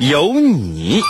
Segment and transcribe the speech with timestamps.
[0.00, 1.02] 有你。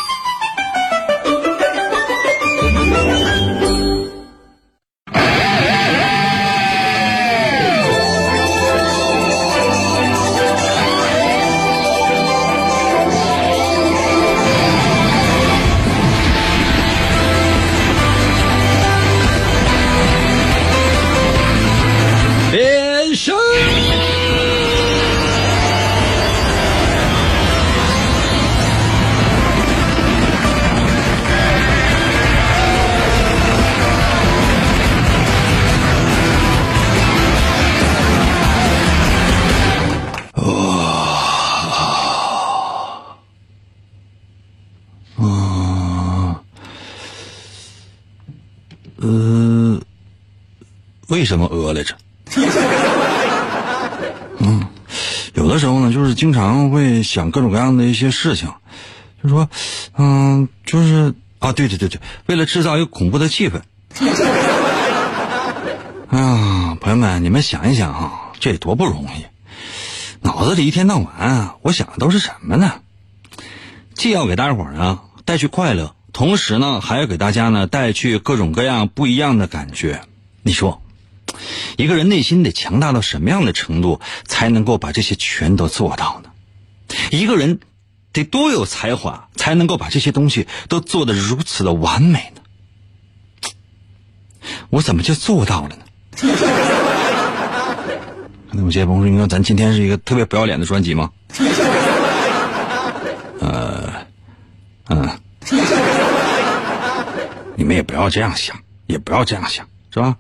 [51.21, 51.95] 为什么呃来着？
[54.39, 54.67] 嗯，
[55.35, 58.49] 有的时候呢，就是经常会想各种各样的一些事情，
[59.23, 59.51] 就说，
[59.99, 63.61] 嗯，就是啊，对对对对，为了制造一个恐怖的气氛。
[66.09, 69.27] 哎呀，朋友们，你们想一想啊，这多不容易！
[70.23, 72.81] 脑子里一天到晚，我想的都是什么呢？
[73.93, 80.01] 既要给大伙儿呢带去快乐，同时呢还要给大家呢带去各种各样不一样的感觉。
[80.43, 80.81] 你说，
[81.77, 86.31] 一个人内心得强大到什么样的程度，才能够把这些全都做到呢？
[87.11, 87.61] 一个人
[88.13, 92.41] 得多有才华，才能够把这些东西都做得如此的完美呢？
[94.71, 95.85] 我怎么就做到了呢？
[98.53, 101.13] 那我接朋友说：“你说咱今天是一个特别不要脸的专辑吗？”
[103.39, 103.93] 呃，
[104.89, 105.09] 嗯，
[107.55, 110.17] 你们也不要这样想，也不要这样想，是吧？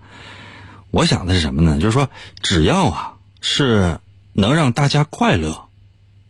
[0.90, 1.78] 我想的是什么呢？
[1.80, 2.08] 就是说，
[2.42, 3.98] 只要啊是
[4.32, 5.68] 能让大家快乐，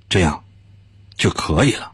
[0.08, 0.44] 这样
[1.16, 1.92] 就可以了。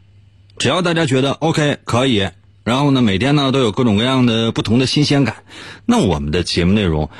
[0.58, 2.28] 只要大家觉得 OK 可以，
[2.64, 5.44] 然后呢每天呢都有各种各样的不同的新鲜感，
[5.84, 7.10] 那我们的节目内容，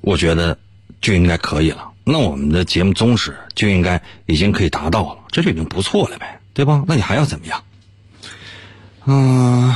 [0.00, 0.58] 我觉得
[1.00, 1.90] 就应该可以了。
[2.04, 6.84] 那我们的节目宗旨就应该已经可以达到了，这就已经不错了呗，对吧？
[6.86, 7.62] 那你还要怎么样？
[9.06, 9.74] 嗯、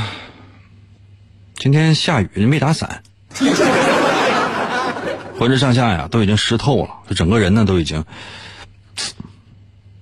[1.55, 3.03] 今天下雨没打伞，
[5.41, 8.05] 浑身上下呀都已经湿透了，这整个人呢都已经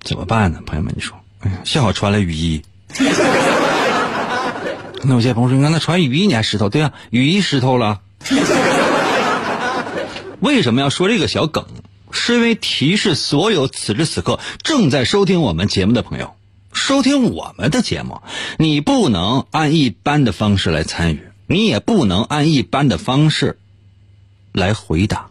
[0.01, 0.59] 怎么办呢？
[0.65, 2.61] 朋友们，你说，哎呀，幸好穿了雨衣。
[5.01, 6.67] 那有些朋友说，你看那穿雨衣你还湿透？
[6.67, 8.01] 对啊，雨衣湿透了。
[10.41, 11.65] 为什么要说这个小梗？
[12.11, 16.35] 是因为提示所有此时此刻正在收听我们节目的朋友，
[16.73, 18.21] 收听我们的节目，
[18.57, 23.57] 你不能按一般的方式来参与，你也不能按一般的方式
[24.51, 25.28] 来回答，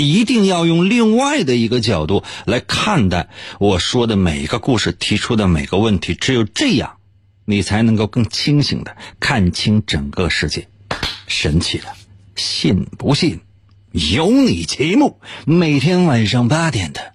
[0.00, 3.28] 一定要用另外的一个角度来看待
[3.58, 6.14] 我说的每一个故事，提出的每个问题。
[6.14, 6.96] 只有这样，
[7.44, 10.68] 你才能够更清醒的看清整个世界。
[11.26, 11.84] 神奇的，
[12.34, 13.40] 信不信？
[13.92, 17.12] 有你节目，每天晚上八点的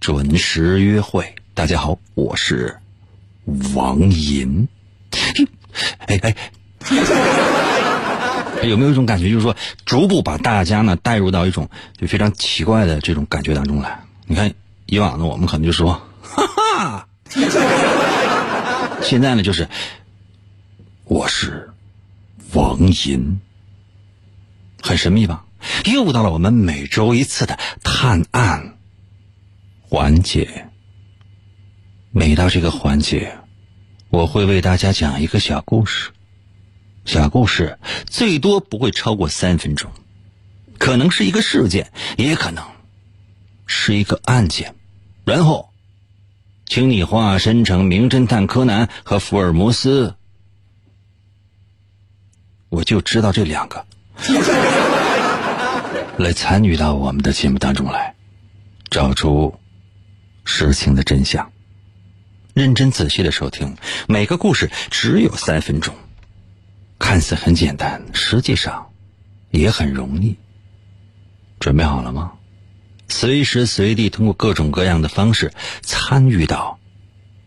[0.00, 1.34] 准时约会。
[1.54, 2.78] 大家好，我是
[3.74, 4.68] 王银。
[6.06, 6.36] 哎哎，
[8.62, 11.68] 有没有一种感觉，就是说，逐步把大家呢带入到一种
[11.98, 14.04] 就非常奇怪的这种感觉当中来？
[14.26, 14.52] 你看，
[14.86, 17.08] 以往呢，我们可能就说，哈哈，
[19.02, 19.68] 现在呢，就是
[21.04, 21.70] 我是
[22.52, 23.40] 王银，
[24.82, 25.44] 很神秘吧？
[25.84, 28.76] 又到了我们每周一次的探案
[29.80, 30.68] 环节。
[32.12, 33.36] 每到这个环节，
[34.08, 36.10] 我会为大家讲一个小故事。
[37.06, 39.92] 小故事最多不会超过三分钟，
[40.76, 42.64] 可能是一个事件，也可能
[43.64, 44.74] 是一个案件。
[45.24, 45.70] 然后，
[46.66, 50.16] 请你化身成名侦探柯南和福尔摩斯。
[52.68, 53.86] 我就知道这两个。
[56.18, 58.16] 来参与到我们的节目当中来，
[58.90, 59.54] 找出
[60.44, 61.52] 事情的真相。
[62.52, 63.76] 认真仔细的收听，
[64.08, 65.94] 每个故事只有三分钟，
[66.98, 68.90] 看似很简单，实际上
[69.50, 70.36] 也很容易。
[71.58, 72.32] 准备好了吗？
[73.08, 76.78] 随时随地通过各种各样的方式参与到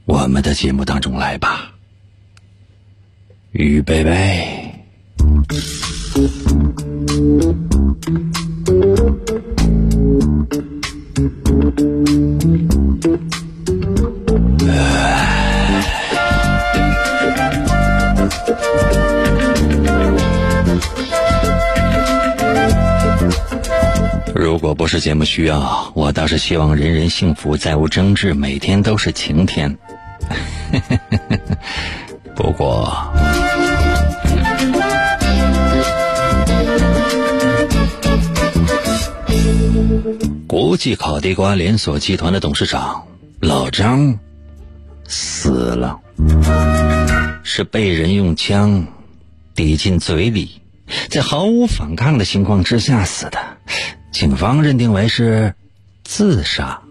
[0.06, 1.74] 我们的节目当中来吧。
[3.52, 4.86] 预备备。
[24.36, 29.78] 如果不是节目需要，我倒是希望人人幸福，再无争执，每天都是晴天。
[32.36, 33.12] 不过，
[40.48, 43.04] 国际烤地瓜连锁集团的董事长
[43.42, 44.18] 老张
[45.08, 46.00] 死了，
[47.44, 48.86] 是被人用枪
[49.54, 50.62] 抵进嘴里，
[51.10, 53.40] 在毫无反抗的情况之下死的。
[54.12, 55.54] 警方认定为是
[56.04, 56.82] 自杀，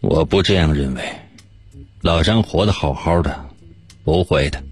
[0.00, 1.02] 我不这样认为。
[2.00, 3.44] 老张活得好好的，
[4.04, 4.62] 不会的。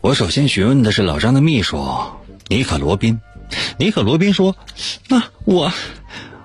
[0.00, 1.82] 我首先询问的是老张的秘书
[2.48, 3.18] 尼可罗宾。
[3.78, 4.54] 尼可罗宾说
[5.08, 5.72] ：“那我，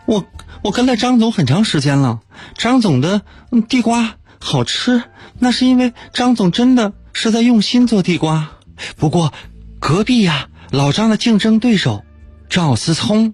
[0.05, 0.23] 我，
[0.61, 2.19] 我跟了张总很长时间了。
[2.57, 3.21] 张总的
[3.67, 5.03] 地瓜好吃，
[5.37, 8.51] 那是因为张总真的是在用心做地瓜。
[8.97, 9.33] 不过，
[9.79, 12.03] 隔壁呀，老张的竞争对手
[12.49, 13.33] 赵思聪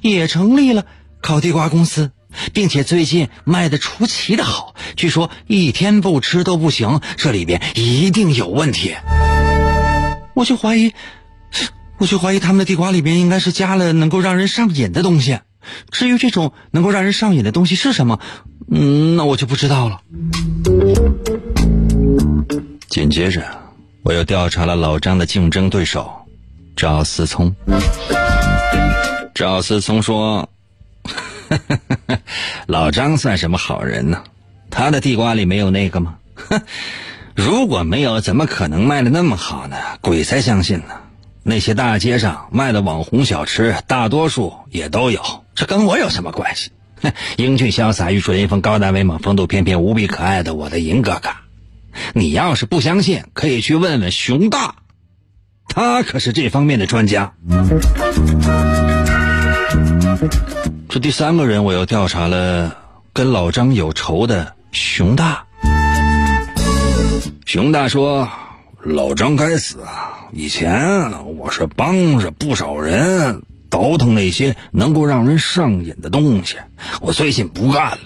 [0.00, 0.84] 也成立了
[1.20, 2.10] 烤地瓜公司，
[2.52, 4.74] 并且最近卖的出奇的好。
[4.96, 8.94] 据说一天不吃都不行，这里边一定有问题。”
[10.34, 10.92] 我就怀疑，
[11.98, 15.38] 我就怀疑他们的地瓜里边应该是加了能够让人上瘾的东西。
[15.90, 18.20] 至于这种能够让人上瘾的东西是什么，
[18.70, 20.00] 嗯，那我就不知道了。
[22.88, 23.42] 紧接着，
[24.02, 26.10] 我又调查了老张的竞争对手
[26.76, 27.54] 赵思聪。
[29.34, 30.48] 赵思聪说
[32.66, 34.22] ：“老张算什么好人呢？
[34.70, 36.60] 他的地瓜里没有那个吗？”哼。
[37.36, 39.76] 如果没有，怎么可能卖的那么好呢？
[40.00, 40.94] 鬼才相信呢！
[41.48, 45.22] 那些大街上卖的网红小吃，大多数也都有，
[45.54, 46.72] 这跟我有什么关系？
[47.36, 51.30] 英俊潇洒、玉树临风、高大威猛、风度翩翩、无比可爱的我的银哥哥，
[52.14, 54.74] 你要是不相信，可以去问问熊大，
[55.68, 57.32] 他可是这方面的专家。
[60.88, 62.76] 这第三个人，我又调查了
[63.12, 65.44] 跟老张有仇的熊大。
[67.44, 68.28] 熊大说
[68.86, 70.28] ：“老张该死啊！
[70.32, 76.58] 以前我是帮着不少人倒腾那些能够让人上瘾的东西，
[77.00, 77.98] 我最近不干了。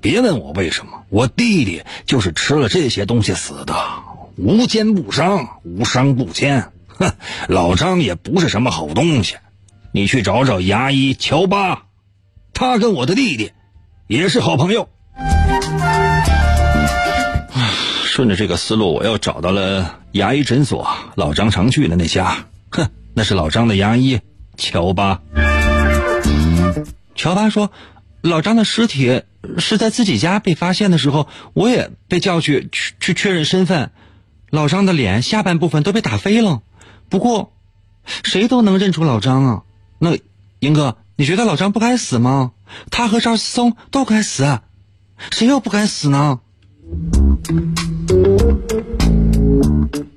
[0.00, 3.74] 别问我为什么，我弟弟就是吃了这些东西死的，
[4.36, 6.70] 无奸不商，无商不奸。
[6.86, 7.10] 哼，
[7.48, 9.34] 老张也不是什么好东西。
[9.90, 11.86] 你去找找牙医乔巴，
[12.54, 13.50] 他跟我的弟弟
[14.06, 14.88] 也是好朋友。”
[18.18, 22.46] 顺着这个思路，我又找到了牙医诊所，老张常去的那家。
[22.68, 24.18] 哼，那是老张的牙医
[24.56, 25.20] 乔巴。
[27.14, 27.70] 乔巴说，
[28.20, 29.22] 老张的尸体
[29.58, 33.92] 是在自己家被发现的时候，我也被叫去去去确认身份。
[34.50, 36.62] 老张的脸下半部分都被打飞了，
[37.08, 37.52] 不过
[38.24, 39.62] 谁都能认出老张啊。
[40.00, 40.18] 那
[40.58, 42.50] 英哥，你觉得老张不该死吗？
[42.90, 44.58] 他和赵思聪都该死，
[45.30, 46.40] 谁又不该死呢？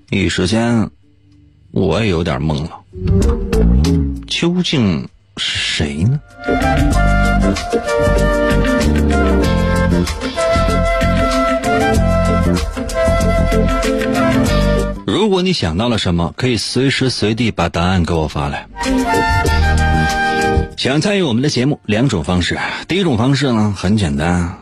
[0.09, 0.89] 一时间，
[1.71, 2.71] 我也有点懵了。
[4.27, 5.07] 究竟
[5.38, 6.19] 是谁呢？
[15.05, 18.67] 如果你想到了什么，可以随时随地把答案给我发来。
[20.77, 22.57] 想参与我们的节目，两种方式。
[22.88, 24.57] 第一种方式呢，很简单。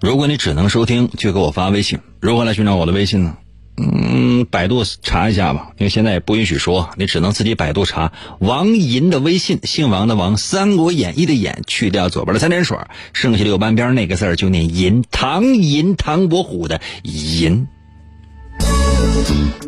[0.00, 1.98] 如果你只能收听，就给我发微信。
[2.20, 3.36] 如何来寻找我的微信呢？
[3.76, 12.78] 嗯，百度查一下吧，因为现在也不允许说，你只能自己百度查王银的微信，姓王的王，《三国演义》的演，去掉左边的三点水，
[13.12, 17.66] 剩下的右半边那个字就念银，唐银，唐伯虎的银。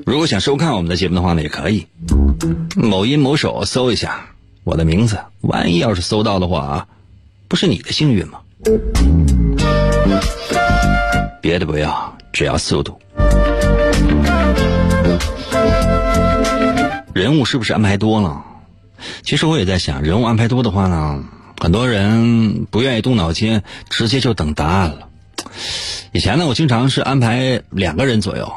[0.07, 1.87] 如果想收看我们的节目的话呢，也可以，
[2.77, 4.27] 某音某手搜一下
[4.65, 6.87] 我的名字，万一要是搜到的话啊，
[7.49, 8.41] 不是你的幸运吗？
[11.41, 13.01] 别的不要，只要速度。
[17.13, 18.45] 人物是不是安排多了？
[19.23, 21.25] 其实我也在想，人物安排多的话呢，
[21.61, 25.09] 很多人不愿意动脑筋，直接就等答案了。
[26.13, 28.53] 以前呢，我经常是安排两个人左右，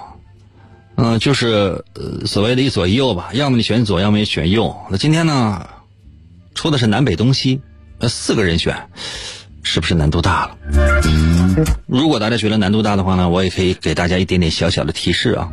[0.95, 4.75] 嗯，就是呃所谓的一左一右吧，要么你选左，要么你选右。
[4.89, 5.67] 那今天呢？
[6.55, 7.61] 出的是南北东西，
[7.97, 8.87] 呃，四个人选，
[9.63, 10.57] 是不是难度大了？
[11.87, 15.49] 如果大家觉得难度大的话呢，我也可以给大家一点点小小的提示啊。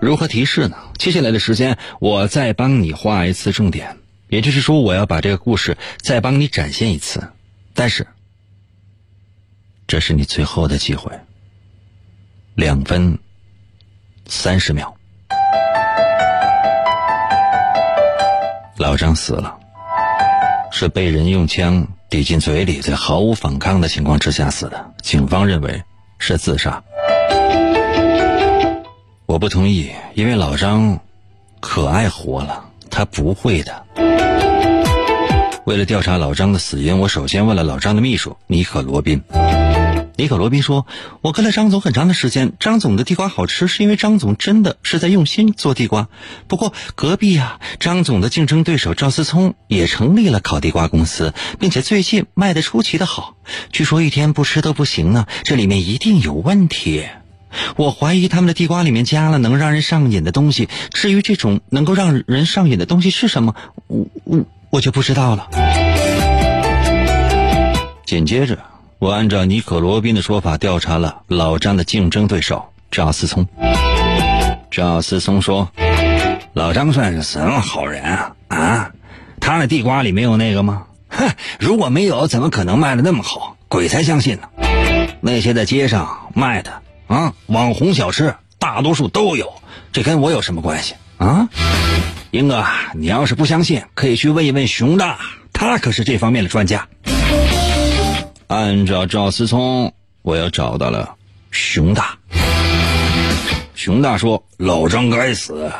[0.00, 0.76] 如何提示呢？
[0.98, 3.96] 接下来的时间，我再帮你画一次重点，
[4.28, 7.22] 也就是说，我要把这个故事再帮你展现一次。
[7.72, 8.06] 但是，
[9.86, 11.10] 这是你最后的机会，
[12.54, 13.18] 两分
[14.26, 14.94] 三十秒。
[18.76, 19.56] 老张死了，
[20.70, 24.92] 是被人用枪递进嘴里，在毫无反抗的情况之下死的。
[25.02, 25.82] 警方认为
[26.20, 26.80] 是自杀。
[29.26, 31.00] 我不同意，因为老张
[31.58, 33.84] 可爱活了，他不会的。
[35.64, 39.20] 为了调查老张的死因，我首先问了老张的秘书尼克罗宾。
[40.16, 40.86] 尼可罗宾说
[41.22, 46.08] ：“我跟了张总很长的时间，张总的地瓜好吃，是因为张总真的是在用心做地瓜。
[46.46, 53.34] 不过隔壁啊，张总的竞争对手赵思聪也成立了烤地瓜公司，并且最近卖的出奇的好，
[53.72, 55.26] 据说一天不吃都不行呢。
[55.42, 57.04] 这里面一定有问题，
[57.74, 60.68] 我怀疑他们的地瓜里面加了能让人上瘾的东西。
[60.92, 63.56] 至于这种能够让人上瘾的东西是什么，
[63.88, 65.48] 我我我就不知道了。”
[68.06, 68.73] 紧接着。
[68.98, 73.46] 我按照尼可罗宾的说法调查了老张的竞争对手赵思聪。
[74.70, 75.70] 赵思聪说
[76.54, 78.34] ：“老张算是什么好人啊？
[78.48, 78.90] 啊，
[79.40, 80.86] 他那地瓜里没有那个吗？
[81.08, 83.56] 哼，如果没有，怎么可能卖的那么好？
[83.68, 84.48] 鬼才相信呢！
[85.20, 89.52] 那些在街上卖的啊，网红小吃大多数都有，
[89.92, 91.48] 这跟我有什么关系啊？
[92.30, 95.18] 英哥，你要是不相信，可以去问一问熊大，
[95.52, 96.88] 他可是这方面的专家。”
[98.46, 101.14] 按照赵思聪，我又找到了
[101.50, 102.18] 熊大。
[103.74, 105.72] 熊大说：“老张该死，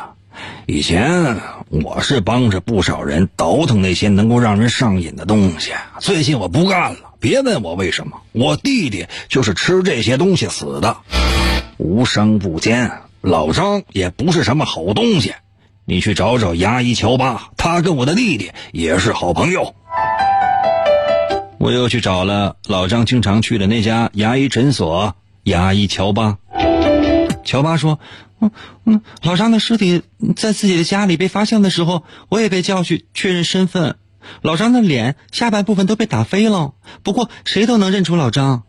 [0.65, 1.37] 以前
[1.69, 7.13] 我是帮着不少人倒腾那些能够让人上瘾的东西，最近我不干了。
[7.19, 10.97] 别问我为什么，我弟弟就是吃这些东西死的，
[11.77, 12.91] 无商不奸。
[13.21, 15.33] 老张也不是什么好东西，
[15.85, 19.75] 你去找找牙医乔巴，他跟我的弟弟也是好朋友。”
[21.65, 26.37] 我又去找了老张经常去的那家牙医诊所，牙医乔巴。
[27.43, 27.99] 乔巴说
[28.39, 28.51] ：“嗯
[28.85, 30.03] 嗯，老张的尸体
[30.35, 33.95] 在自己的家里被发现的时候，我也被叫去确认身份。
[34.43, 38.61] 老张的脸下半部分都被打飞了，不过谁都能认出老张。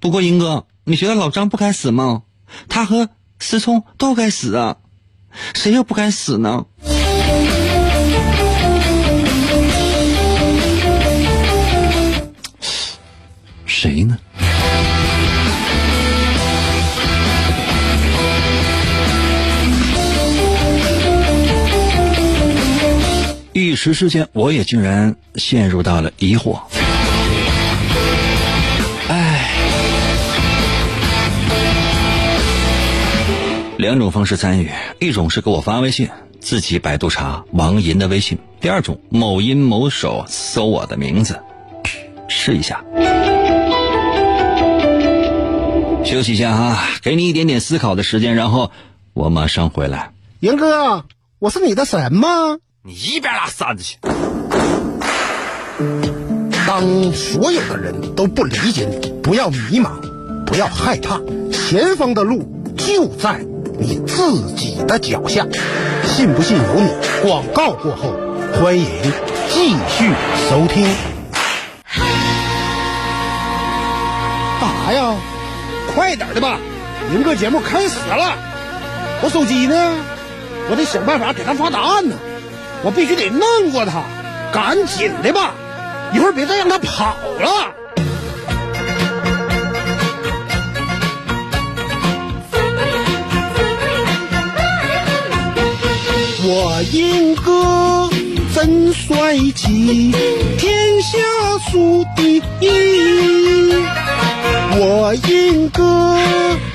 [0.00, 2.22] 不过英哥，你觉得老张不该死吗？
[2.70, 4.78] 他和思聪都该死啊，
[5.52, 6.64] 谁又不该死呢？”
[13.84, 14.16] 谁呢？
[23.52, 26.58] 一时之间，我也竟然陷入到了疑惑。
[29.10, 29.50] 唉，
[33.76, 36.08] 两种方式参与：一种是给我发微信，
[36.40, 41.38] 自己百度查王银的微信；第二种，某音某手搜我的名字，
[42.28, 42.82] 试一下。
[46.14, 48.70] 休息一下啊，给你一点点思考的时间，然后
[49.14, 50.12] 我马上回来。
[50.38, 51.06] 严哥，
[51.40, 52.28] 我是你的神吗？
[52.84, 53.98] 你一边拉扇子去！
[56.68, 59.90] 当所有的人都不理解你，不要迷茫，
[60.46, 63.44] 不要害怕，前方的路就在
[63.80, 65.44] 你自己的脚下。
[66.04, 66.90] 信不信由你。
[67.28, 68.14] 广告过后，
[68.52, 68.86] 欢迎
[69.50, 70.12] 继续
[70.48, 70.86] 收听。
[74.60, 75.16] 干啥呀？
[75.94, 76.58] 快点的吧，
[77.12, 78.36] 赢哥节目开始了。
[79.22, 79.94] 我手机呢？
[80.68, 82.16] 我得想办法给他发答案呢。
[82.82, 84.02] 我必须得弄过他，
[84.52, 85.54] 赶紧的吧，
[86.12, 87.72] 一会儿别再让他跑了。
[96.46, 98.10] 我英哥
[98.54, 100.12] 真帅气，
[100.58, 101.18] 天下
[101.70, 103.84] 数第一。
[104.76, 106.16] 我英哥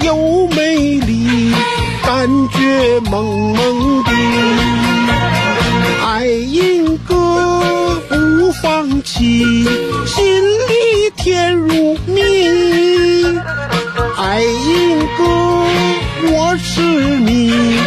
[0.06, 1.54] 有魅力，
[2.02, 4.12] 感觉萌萌的。
[6.06, 9.66] 爱英哥不放弃，
[10.06, 12.22] 心里甜如蜜。
[14.18, 15.24] 爱英哥
[16.32, 17.80] 我是你，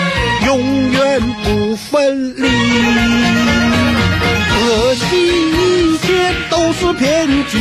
[0.44, 2.42] 永远不分离。
[4.50, 5.06] 可惜
[5.52, 7.58] 一切都是骗局，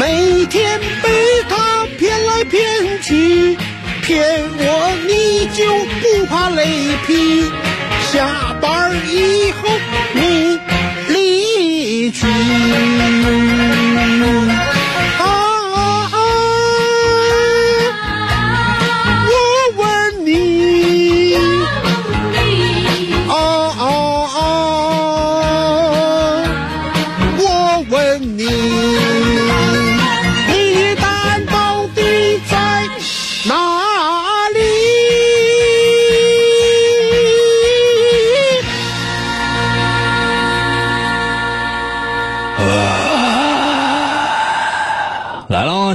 [0.00, 1.08] 每天被
[1.48, 2.40] 他骗来。
[2.50, 2.58] 骗
[3.02, 3.56] 去
[4.02, 4.18] 骗
[4.56, 5.62] 我，你就
[6.00, 6.64] 不怕雷
[7.06, 7.44] 劈？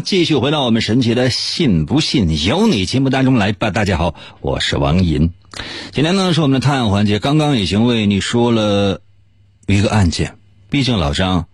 [0.05, 3.71] 继续回到我们神奇的“信不信由你”节目当中来吧。
[3.71, 5.33] 大家好，我是王银。
[5.93, 9.01] 今天呢是我们的探案环节，刚刚已经为你说了
[9.65, 10.37] 一个案件，
[10.69, 11.47] 毕竟老张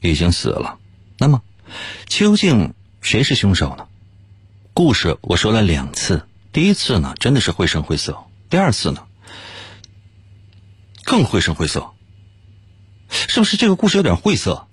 [0.00, 0.78] 已经死了。
[1.18, 1.42] 那么，
[2.08, 3.86] 究竟谁是凶手呢？
[4.72, 8.18] 故事我说了两次，第一次呢真的是绘声绘色，
[8.50, 9.04] 第二次呢
[11.04, 11.92] 更绘声绘色。
[13.08, 14.66] 是不是这个故事有点晦涩？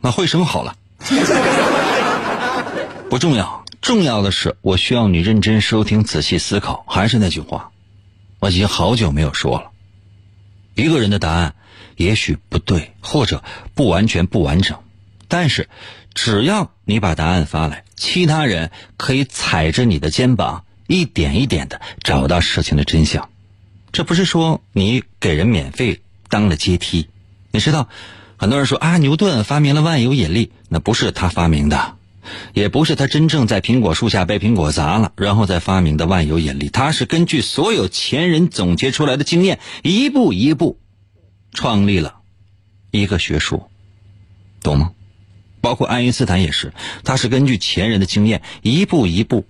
[0.00, 0.76] 那会生好了，
[3.10, 6.84] 不重要，重要的是我需要你认真收听、仔细思考。
[6.86, 7.70] 还是那句话，
[8.38, 9.70] 我已经好久没有说了。
[10.74, 11.54] 一个人的答案
[11.96, 13.42] 也许不对，或者
[13.74, 14.78] 不完全不完整，
[15.26, 15.68] 但是
[16.14, 23.28] 只要你把答案发来，其他人可以踩着你的肩膀，一点一点的找到事情的真相。
[23.90, 27.08] 这不是说你给人免费当了阶梯，
[27.50, 27.88] 你知道，
[28.40, 31.96] 很多人说啊，牛顿发明了万有引力，那不是他发明的，
[32.54, 40.78] 也不是他真正在苹果树下被苹果砸了，然后再发明的万有引力，他是根据所有前人总结出来的经验，一步一步
[41.52, 42.20] 创立了
[42.92, 43.64] 一个学术，
[44.62, 44.92] 懂吗？
[45.60, 49.44] 包括爱因斯坦也是，他是根据前人的经验，一步一步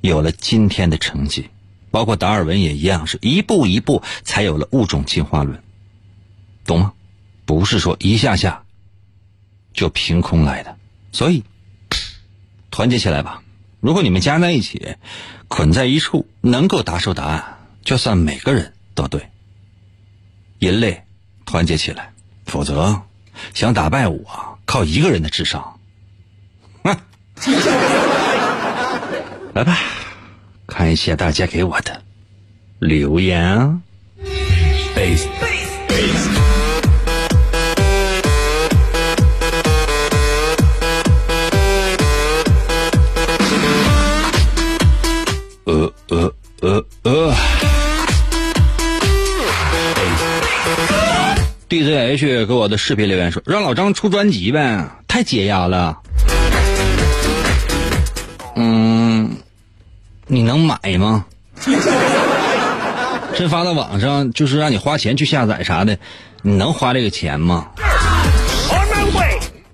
[0.00, 1.48] 有了今天的成绩。
[1.90, 5.60] 包括达尔文也一样，是一步一步才有了物种进化论，
[6.64, 6.92] 懂吗？
[7.46, 8.64] 不是说一下下
[9.72, 10.76] 就凭空来的，
[11.12, 11.42] 所以
[12.70, 13.42] 团结起来吧。
[13.80, 14.96] 如果你们加在一起，
[15.48, 19.30] 捆在一处，能够答出答案，就算每个人都对。
[20.58, 21.04] 人类
[21.44, 22.12] 团结起来，
[22.46, 23.00] 否则
[23.54, 25.78] 想打败我，靠一个人的智商，
[26.82, 26.98] 哼，
[29.54, 29.78] 来吧。
[30.66, 32.02] 看一下大家给我的
[32.80, 33.80] 留言。
[34.96, 35.02] 呃
[51.68, 55.98] DZH 给我的视频留言说：“让老张出专辑呗，太解压了。”
[58.56, 59.36] 嗯。
[60.28, 61.24] 你能买吗？
[63.36, 65.96] 这发到网上就是让你花钱去下载啥的，
[66.42, 67.68] 你能花这个钱吗？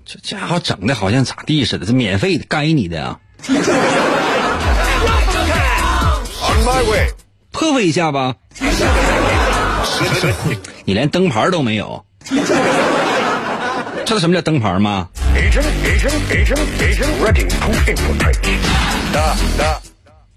[0.05, 3.19] 这家伙整的好像咋地似的，这免费的，该你的啊！
[7.51, 8.35] 破费一下吧。
[10.85, 12.03] 你连灯牌都没有，
[14.05, 15.07] 知道什么叫灯牌吗？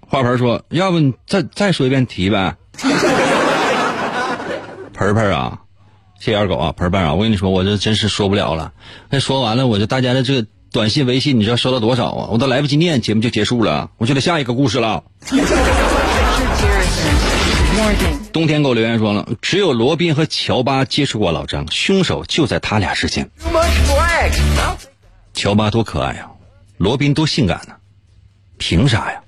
[0.09, 2.55] 花盆说：“要不你再再说一遍题呗。”
[4.93, 5.59] 盆盆啊，
[6.19, 8.71] 谢二狗啊，盆盆啊，我跟你说，我这真是说不了了。
[9.09, 12.29] 那说完了，我就大家的这个短信、微信，你知道收到多少啊？
[12.31, 15.03] 我都来不及念，节目就结束了，我就得下一个故事了。
[18.31, 23.29] 冬天给我留言说了，只有罗宾和乔巴接触过老张，凶手就在他俩之间。
[25.33, 26.31] 乔巴多可爱啊，
[26.77, 27.75] 罗宾多性感呢，
[28.57, 29.21] 凭啥呀？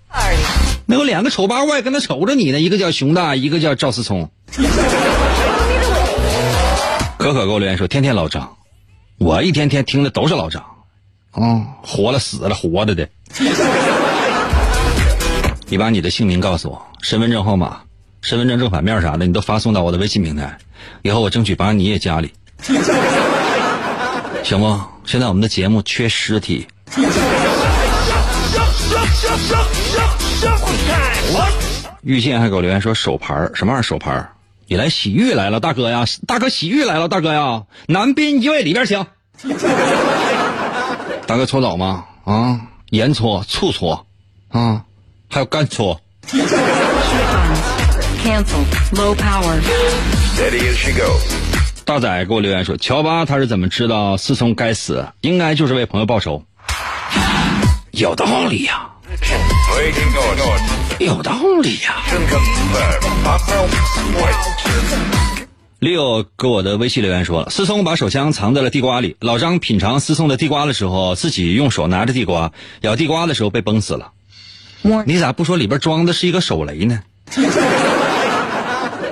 [0.86, 4.32] 那有两个丑八怪跟他瞅着你呢，一个叫熊大，一个叫赵思聪。
[7.18, 8.58] 可可给我留言说：“天天老张，
[9.18, 10.64] 我一天天听的都是老张，
[11.32, 13.08] 啊，活了死了活着的。
[15.68, 17.82] 你把你的姓名告诉我，身份证号码、
[18.22, 20.58] 身份证正反面啥的，你都发送到我的微信平台，
[21.02, 22.34] 以后我争取把你也加里，
[24.44, 24.80] 行不？
[25.06, 26.68] 现在我们的节目缺尸体。”
[32.02, 34.30] 玉倩还给我留言说手牌什么玩意儿手牌
[34.68, 39.06] 你来洗浴来了，大哥呀，大哥洗浴来了，大哥呀，男宾一位里边请。
[41.28, 42.06] 大哥搓澡吗？
[42.24, 44.06] 啊，盐搓、醋搓，
[44.50, 44.84] 啊，
[45.30, 46.00] 还有干搓。
[51.84, 55.08] 大仔给我留言说，乔巴他是怎么知道思聪该死？
[55.22, 56.44] 应该就是为朋友报仇。
[57.92, 58.90] 有道理呀。
[61.00, 61.96] 有道理呀。
[65.80, 69.16] 六给我的微信留言说了，思聪把手枪藏在了地瓜里。
[69.20, 74.12] 老张品尝思聪的地瓜的时候，自己用手拿着地瓜咬地瓜的时候被崩死了。
[75.06, 77.00] 你咋不说里边装的是一个手雷呢？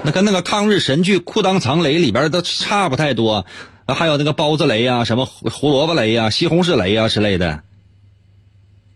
[0.03, 3.45] 那跟那个抗日神剧《裤裆藏雷》里边都差不太多。
[3.87, 7.61] 还有那个包子雷呀，什么胡萝卜雷呀、西红柿雷呀之类的。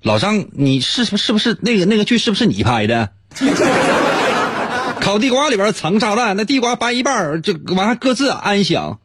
[0.02, 3.10] 老张，你是是不是那个那个剧是不是你拍的？
[5.00, 9.00] 烤地瓜里边藏炸弹，那地瓜掰一半就完，各自安详。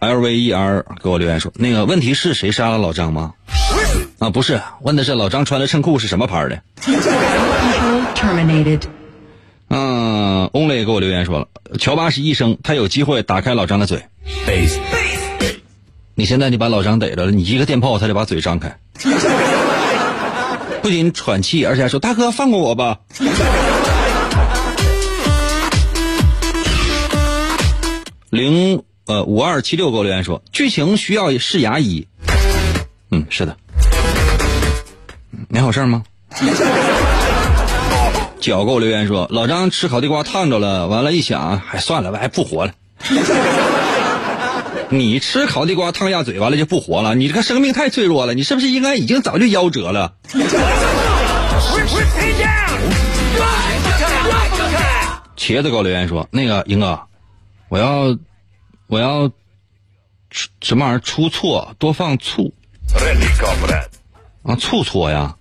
[0.00, 3.34] L V E R 给我留言说，那个问题是谁杀了老张吗？
[4.18, 6.62] 啊，不是，问的是老张穿的衬裤是什么牌的。
[8.24, 8.80] Terminated.
[9.68, 14.02] 嗯，Only 给我留言说了，乔巴是医生，他有机会打开老张的嘴。
[16.14, 18.78] 你现在你把老张逮着了，你一个电炮他就把嘴张开，
[20.80, 23.00] 不仅喘气，而且还说：“大哥，放过我吧。”
[28.30, 32.06] 零呃五二七六给我留言说，剧情需要是牙医。
[33.10, 33.54] 嗯，是的。
[35.48, 36.02] 没好事吗？
[38.44, 42.74] 脚给我留言说，老张吃烤地瓜烫着了，完了，一想，还算了吧，还不活了。
[44.92, 47.14] 你吃烤地瓜烫下嘴，完了就不活了？
[47.14, 50.12] 你这个生命太脆弱了，你是不是应该已经早就夭折了？
[55.38, 57.00] 茄子给我留言说，那个英哥，
[57.70, 58.14] 我要
[58.88, 59.30] 我要
[60.60, 62.52] 什么玩意儿出错，多放醋
[64.42, 65.34] 啊，醋搓呀。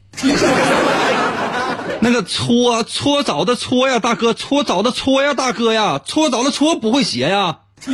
[2.04, 7.60] 那个搓搓澡的搓呀，大哥，搓澡的搓呀，大哥呀，搓澡的搓不会写呀。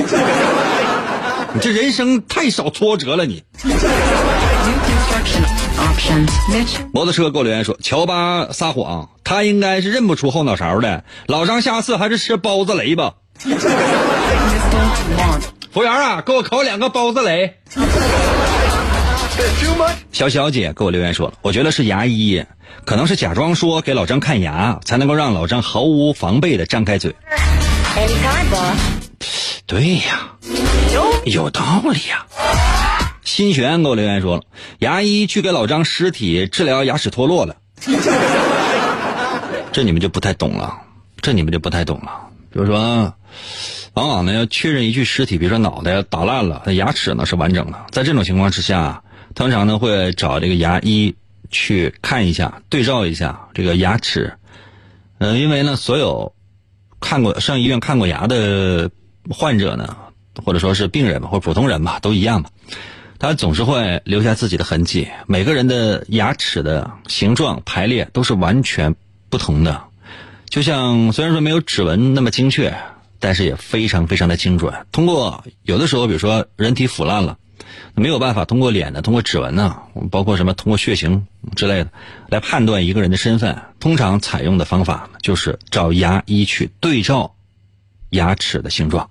[1.53, 3.43] 你这人生太少挫折了，你。
[6.91, 11.03] 摩托车给我留言说，乔巴撒谎，他应该是认不出后脑勺的。
[11.27, 13.13] 老张下次还是吃包子雷吧。
[15.71, 17.59] 服务员啊，给我烤两个包子雷。
[20.11, 22.43] 小小姐给我留言说了，我觉得是牙医，
[22.85, 27.15] 可能是假装说给老张看牙，才能够让老张毫无防备的张开嘴。
[29.65, 30.35] 对呀，
[31.25, 32.25] 有道理呀。
[33.23, 34.43] 新璇给我留言说了，
[34.79, 37.55] 牙医去给老张尸体治疗牙齿脱落了，
[39.71, 40.79] 这你们就不太懂了，
[41.21, 42.27] 这你们就不太懂了。
[42.51, 43.13] 比如说，
[43.93, 49.03] 往往呢要确认一具尸体，比如说脑袋打烂了，那牙齿呢是完整的，在这种情况之下，
[49.39, 51.15] 通常呢会找这个牙医
[51.49, 54.33] 去看一下，对照一下这个牙齿，
[55.19, 56.33] 嗯、因为呢所有
[56.99, 58.91] 看过上医院看过牙的
[59.29, 59.95] 患者呢，
[60.43, 62.49] 或者说是病人吧，或者普通人吧，都一样吧。
[63.17, 65.07] 他总是会留下自己的痕迹。
[65.25, 68.93] 每个人的牙齿的形状排列都是完全
[69.29, 69.83] 不同的，
[70.49, 72.75] 就像虽然说没有指纹那么精确，
[73.21, 74.73] 但是也非常非常的精准。
[74.91, 77.37] 通过有的时候，比如说人体腐烂了，
[77.95, 79.77] 没有办法通过脸呢，通过指纹呢，
[80.11, 81.89] 包括什么通过血型之类的
[82.29, 83.57] 来判断一个人的身份。
[83.79, 87.35] 通常采用的方法，就是找牙医去对照
[88.11, 89.09] 牙齿的形状。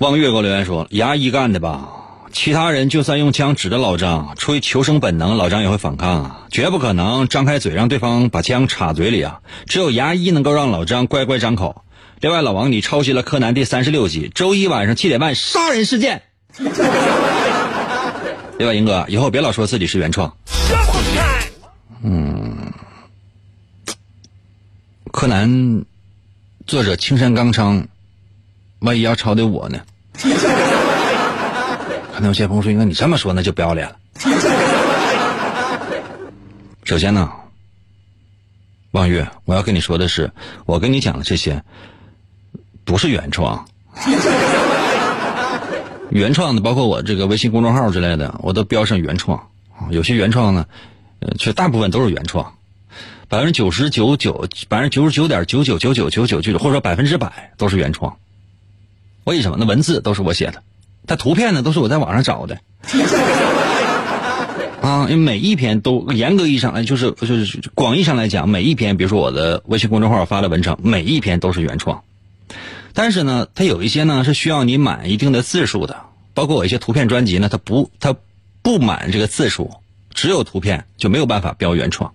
[0.00, 1.88] 望月给我留言说，牙医干的吧？
[2.32, 9.40] 其他人就算用枪指着老张，出于求生本能，老张也会反抗啊，绝不可能张开嘴让对方把枪插嘴里啊！
[9.66, 11.84] 只有牙医能够让老张乖乖张口。
[12.20, 16.22] 另外，老王，你抄袭了柯南第三十六集，周一晚上七点半杀人事件。
[18.58, 20.36] 另外，英哥，以后别老说自己是原创。
[22.02, 22.72] 嗯，
[25.12, 25.84] 柯南
[26.66, 27.88] 作者青山刚昌，
[28.80, 29.80] 万一要抄的我呢？
[32.20, 33.96] 那有些朋友说：“应该你这么说那就不要脸了。”
[36.84, 37.30] 首先呢，
[38.92, 40.32] 望月，我要跟你说的是，
[40.64, 41.62] 我跟你讲的这些
[42.84, 43.68] 不是原创，
[46.10, 49.48] 原创的包括我这个微信公众号之类的，我都标上原创。
[49.90, 50.66] 有些原创呢，
[51.20, 52.54] 呃，却大部分都是原创，
[53.28, 58.16] 百分之九十九九，百分之九十九点九九九九九九九，或者说百分之百都是原创。
[59.24, 59.58] 为什么？
[59.60, 60.62] 那文字都是我写的，
[61.08, 62.56] 它图片呢都是我在网上找的。
[64.80, 72.00] 啊，因为每一篇都严格意义上来，就是就是广义上来讲，每一篇，比如说我的微信公众号发的文章，每一篇都是原创。
[72.94, 75.96] 但是呢，它有一些呢是需要你满一定的字数的，
[76.32, 78.14] 包括我一些图片专辑呢，它不它
[78.62, 79.70] 不满这个字数，
[80.14, 82.12] 只有图片就没有办法标原创。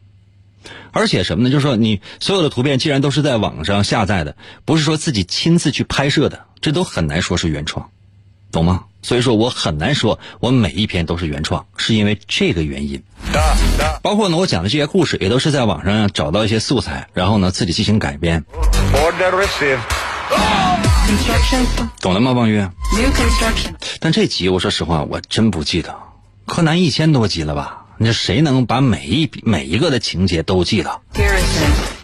[0.92, 1.50] 而且什么呢？
[1.50, 7.90] 就是说你所有的图片既然都是在网上下载的，不是说自己亲自去拍摄的，这都很难说是原创，
[8.54, 8.86] 懂吗？
[9.02, 13.04] 所以说我很难说我每一篇都是原创，是因为这个原因。
[14.02, 18.46] 包括呢，我讲的这些故事也都是在网上找到一些素材，然后呢自己进行改编.
[22.00, 22.70] 懂了吗，望月？
[24.00, 25.96] 但这集我说实话，我真不记得。
[26.46, 27.86] 柯南一千多集了吧？
[27.98, 31.02] 你说谁能把每一笔每一个的情节都记得？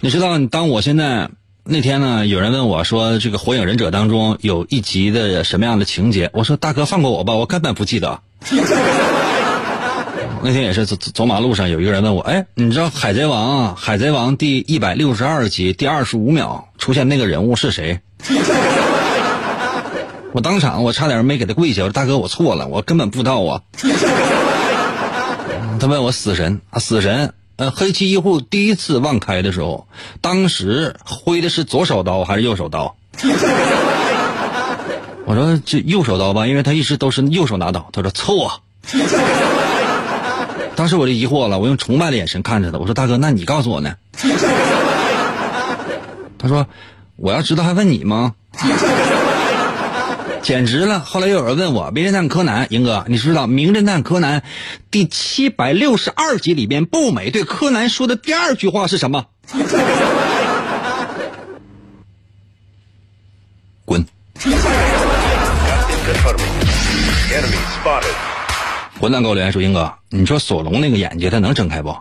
[0.02, 1.30] 你知道，当我现在
[1.72, 6.32] 那天呢，有人问我说，这个《火影忍者》当中有一集的什么样的情节？
[6.34, 8.22] 我说大哥放过我吧，我根本不记得。
[10.42, 18.00] 那天也是走走马路上，有一个人问我，哎，你知道《海贼王》，《海贼王》第一百六十二集第二十五秒出现那个人物是谁？
[20.34, 23.62] 我当场我差点没给他跪下，我说大哥我错了，我根本不知道啊。
[25.80, 29.86] 他问我死神啊，死神，呃，黑崎一护第一次忘开的时候，
[30.22, 32.96] 当时挥的是左手刀还是右手刀？
[35.26, 37.90] 我说这右手刀吧，因为他一直都是右手拿刀。
[37.92, 38.62] 他说错。
[40.74, 43.94] 当时我就疑惑了，我用崇拜的眼神看着他，我说大哥，那你告诉我呢？
[46.40, 46.66] 他说
[47.18, 48.36] 我要知道还问你吗？
[50.42, 51.00] 简直了！
[51.00, 54.40] 后来又有人问我《名侦探柯南》，英哥，你知道《名侦探柯南》
[54.90, 59.26] 第七百六十二集里边步美对柯南说的第二句话是什么？
[63.86, 64.06] 滚！
[69.00, 71.96] 混蛋给我留言说，英哥，你说索隆那个眼睛他能睁开不？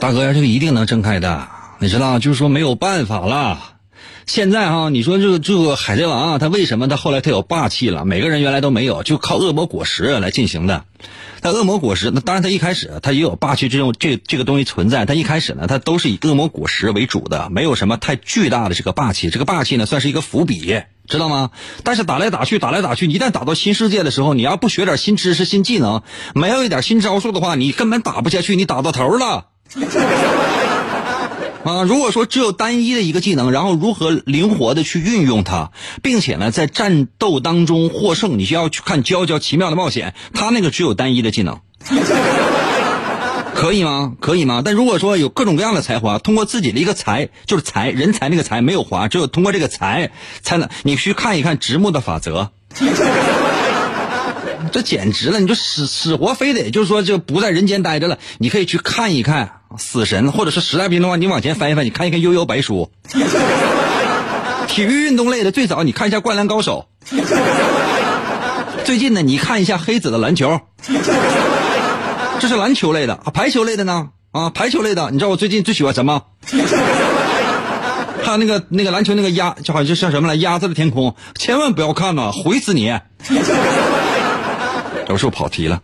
[0.00, 3.71] 大哥呀，这个一定能睁开的，你知道，就是说没有办法了。
[4.26, 8.04] 现在哈，你说这个这个海贼王啊，他为什么他后来他有霸气了？
[8.04, 10.84] 每个人原来都没有，就靠恶魔果实来进行的。
[11.40, 15.04] 但恶魔果实，那当然他一开始他也有霸气这种这这个东西存在。
[15.06, 19.28] 他一开始呢，他都是以恶魔果实为主的，没有什么太巨大的这个霸气。
[19.28, 21.50] 这个霸气呢，算是一个伏笔，知道吗？
[21.82, 26.02] 但是打来打去，打来打去，一旦打到新世界的时候，你要不学点新知识、新技能，
[26.34, 29.48] 没有一点新招数的话，你根本打不下去，你打到头了。
[31.64, 35.70] 啊，如果说只有单一的一个技能，然后如何灵活的去运用它，
[36.02, 41.60] 并且呢，在战斗当中获胜，你需要去看《娇娇奇妙的冒险》，他那个只有单一的技能，
[43.54, 44.14] 可以吗？
[44.18, 44.60] 可以吗？
[44.64, 50.10] 但如果说有各种各样的才华，通过自己的一个才，就是才人才那个才没有华，只有通过这个才
[50.42, 52.50] 才能，你去看一看直木的法则。
[54.72, 55.38] 这简直了！
[55.38, 62.90] 你就死死活非得就是说就不在人间待着了，你可以去看一看死神，或者是实在不行的话，你往前翻一翻，你看一看《悠悠白书》。
[64.68, 66.86] 体育运动类的最早你看一下《灌篮高手》，
[68.84, 70.60] 最近呢你看一下黑子的篮球，
[72.40, 73.16] 这是篮球类的。
[73.34, 76.22] 排球类的呢啊，排球类的，你知道我最近最喜欢什么？
[78.24, 80.36] 还有那个那个篮球那个鸭，就好像像什么来？
[80.36, 82.86] 鸭子的天空，千万不要看呐，毁死你！
[85.08, 85.82] 有时候跑题了。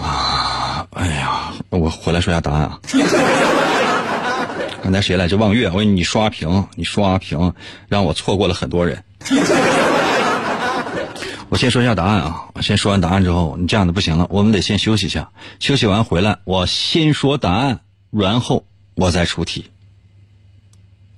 [0.00, 2.80] 啊，哎呀，我回来说一下答案啊。
[4.82, 5.36] 刚才谁来着？
[5.36, 7.54] 望月，我给你刷屏，你刷屏，
[7.88, 9.02] 让我错过了很多人。
[11.48, 19.70] 我先说一下答案啊，我先说完答案之后，你这样的不行了，我们得先休息一下，休息完回来，我先说答案，然后我再出题。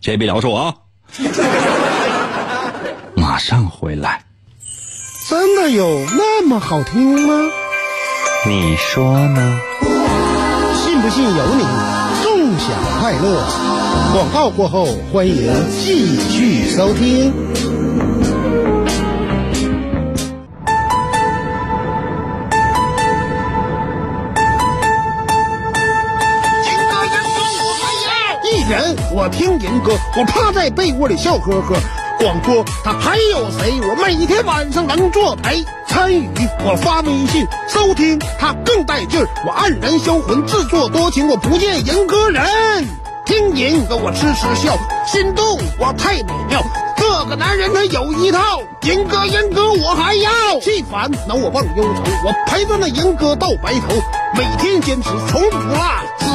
[0.00, 0.74] 谁别聊着我啊！
[3.16, 4.24] 马上回来。
[5.28, 7.50] 真的有那么好听吗？
[8.46, 9.58] 你说呢？
[11.06, 11.62] 信不信由你，
[12.22, 13.44] 纵享快乐。
[14.12, 15.34] 广告过后，欢迎
[15.70, 17.32] 继续收听。
[28.42, 31.76] 一人我听人歌，我趴在被窝里笑呵呵。
[32.18, 33.78] 广播他还有谁？
[33.82, 35.64] 我每天晚上能作陪。
[35.96, 36.28] 参与
[36.62, 39.26] 我发微信收听，他更带劲儿。
[39.46, 42.44] 我黯然销魂，自作多情，我不见银歌人。
[43.24, 46.62] 听银歌我痴痴笑，心动我太美妙。
[46.98, 50.60] 这个男人他有一套，银哥银哥我还要。
[50.60, 53.94] 气烦恼我忘忧愁，我陪着那银哥到白头。
[54.36, 55.78] 每天坚持从不落，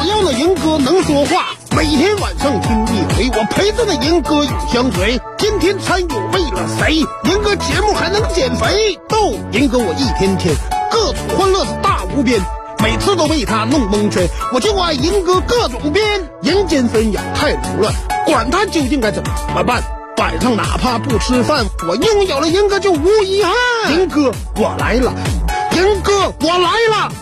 [0.02, 1.54] 只要那银哥能说话。
[1.76, 5.16] 每天晚上听一回，我陪着那银哥永相随。
[5.38, 6.96] 天天参与为了谁？
[6.96, 8.98] 银哥节目还能减肥？
[9.08, 10.52] 逗银哥我一天天
[10.90, 12.40] 各种欢乐是大无边，
[12.82, 14.28] 每次都被他弄蒙圈。
[14.52, 16.04] 我就爱银哥各种编，
[16.42, 17.94] 人间纷扰太凌乱，
[18.26, 19.22] 管他究竟该怎
[19.54, 19.80] 么办。
[20.16, 23.54] 晚上哪怕不吃饭，我拥有了银哥就无遗憾。
[23.92, 25.12] 银哥我来了，
[25.76, 27.12] 银哥我来了，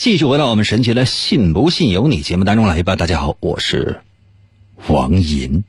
[0.00, 2.96] 继续回到我们神奇的“信不信由你”节目当中来吧。
[2.96, 4.00] 大家好，我是
[4.88, 5.62] 王银。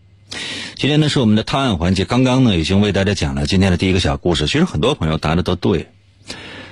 [0.76, 4.48] 今天呢是我们的探案环节，刚刚呢已经为大家讲了今天的第一个小故事。
[4.48, 5.90] 其实很多朋友答的都对，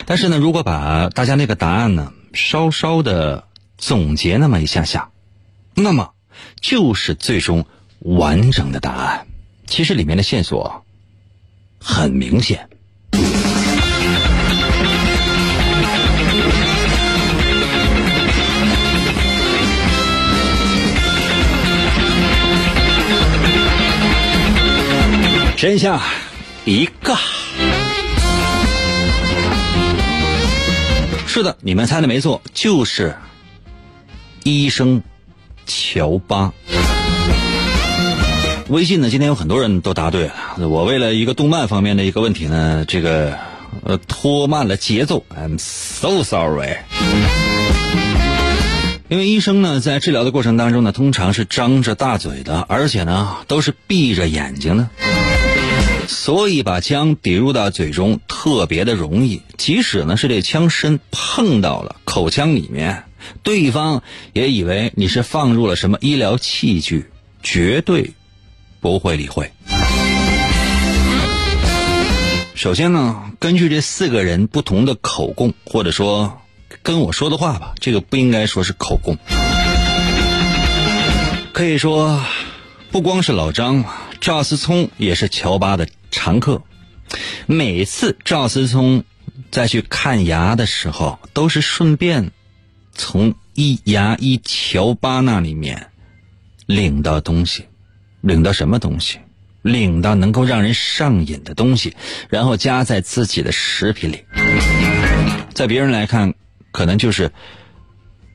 [0.06, 3.44] 但是呢，如果把大家那个答案呢稍稍的
[3.78, 5.10] 总结那么一下下，
[5.74, 6.12] 那么
[6.62, 7.66] 就是最终
[8.00, 9.28] 完整的答案。
[9.66, 10.86] 其实里面的线索
[11.78, 12.69] 很明显。
[25.60, 26.02] 天下
[26.64, 27.14] 一个。
[31.28, 33.14] 是的，你们猜的没错，就是
[34.44, 35.04] 医生
[35.66, 36.54] 乔巴。
[38.70, 40.34] 微信呢，今天有很多人都答对了。
[40.60, 43.38] 我为了一个动漫方面的一个问题呢，这个
[43.84, 46.78] 呃拖慢了节奏，I'm so sorry。
[49.10, 54.88] 因为医生呢，在治疗的过程当中呢，通常是张着大嘴的，而且呢都是闭着眼睛的，
[56.10, 59.44] 所以把枪抵入到嘴中特别的容易。
[59.58, 63.04] 即使呢是这枪身碰到了口腔里面，
[63.44, 64.02] 对方
[64.34, 67.12] 也以为你是放入了什么医疗器具，
[67.44, 68.14] 绝对
[68.82, 69.52] 不会理会。
[72.56, 76.42] 首先呢，根据这四个人不同的口供，或者说
[76.82, 79.16] 跟我说的话吧，这个不应该说是口供，
[81.54, 82.20] 可以说
[82.92, 83.86] 不光是老张，
[84.22, 86.62] 赵思聪也是乔巴的常客。
[87.46, 89.04] 每次赵思聪
[89.50, 92.32] 再去看牙的时候，都是顺便
[92.94, 95.88] 从一牙医乔巴那里面
[96.66, 97.66] 领到东西，
[98.22, 99.20] 领到什么东西？
[99.62, 101.96] 领到能够让人上瘾的东西，
[102.30, 104.24] 然后加在自己的食品里。
[105.54, 106.34] 在别人来看，
[106.72, 107.32] 可能就是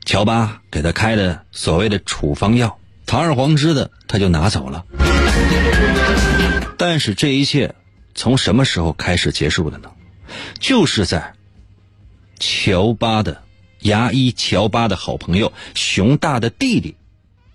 [0.05, 4.85] 乔巴给他开的所谓的处方药，堂而皇之的他就拿走了。
[6.77, 7.75] 但是这一切
[8.15, 9.91] 从什么时候开始结束的呢？
[10.59, 11.35] 就是在
[12.39, 13.43] 乔巴的
[13.81, 16.97] 牙医乔巴的好朋友熊大的弟弟，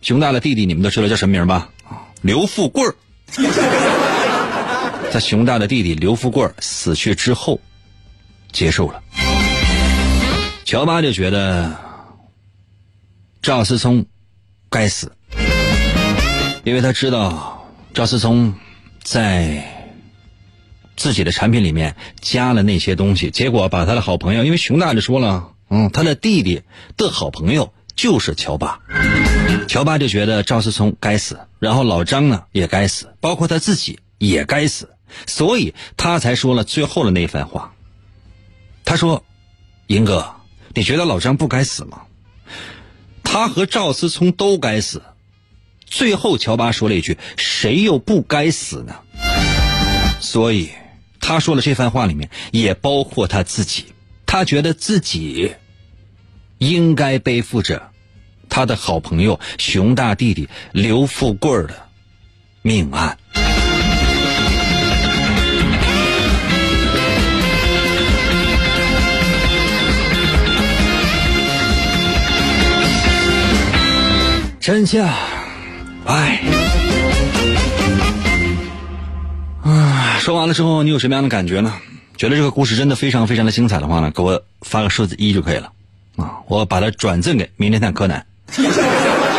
[0.02, 1.70] 熊大的弟弟你们都知道叫什么名吧？
[2.22, 2.86] 刘富贵。
[5.12, 7.60] 在熊大的弟弟刘富贵死去之后，
[8.52, 9.02] 结束了。
[10.66, 11.76] 乔巴就觉得
[13.42, 14.06] 赵思聪
[14.70, 15.12] 该死，
[16.64, 18.54] 因为他知道赵思聪
[19.10, 19.64] 在
[20.96, 26.62] 自己的产品里面加了那些东西，结果把他的好朋友，因为熊大就说了，嗯，他的弟弟
[26.96, 28.82] 的好朋友就是乔巴。
[29.68, 34.92] 乔巴就觉得赵思聪该死，然后老张呢也该死，包括他自己也该死，
[35.26, 37.74] 所以他才说了最后的那番话。
[38.86, 39.24] 他说
[39.88, 40.36] ：“银哥，
[40.76, 42.04] 你觉得老张不该死吗？
[43.24, 45.02] 他和赵思聪都该死。”
[45.90, 48.96] 最后，乔巴说了一句：“谁又不该死呢？”
[50.22, 50.70] 所以，
[51.20, 53.86] 他说了这番话里面也包括他自己，
[54.26, 55.56] 他觉得自己
[56.58, 57.90] 应该背负着。
[58.50, 61.88] 他的好朋友熊大弟弟刘富贵的
[62.62, 63.18] 命案。
[74.60, 75.08] 真相，
[76.10, 76.42] 哎，
[79.62, 81.72] 啊，说完了之后，你有什么样的感觉呢？
[82.18, 85.72] 觉得这个故事真的非常非常的精彩的话呢，给我发个数字一就可以了
[86.16, 88.26] 啊，我把它转赠给《名侦探柯南》。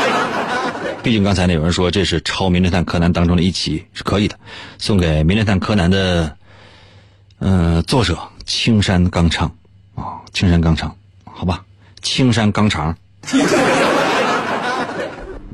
[1.02, 4.38] 毕竟刚才呢有人说这是超《名侦探柯南》当中的一集，是可以的，
[4.78, 6.37] 送给《名侦探柯南》的，
[7.40, 9.50] 嗯，作者青山刚昌
[9.96, 11.64] 啊，青山刚昌，好吧，
[12.00, 12.96] 青山刚长。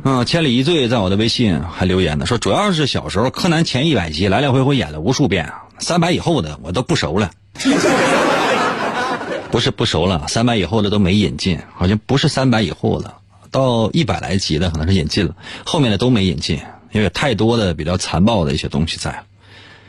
[0.07, 7.33] 啊，千里一醉在我的微信还留言呢，说主要是小时候柯南前一百集来来回回演了无数遍啊，三百以后的我都不熟了。
[9.51, 13.15] 不是不熟了，三百以后的都没引进，好像不是三百以后的。
[13.51, 15.35] 到一百来集的可能是引进了，
[15.65, 16.61] 后面的都没引进，
[16.93, 19.25] 因为太多的比较残暴的一些东西在，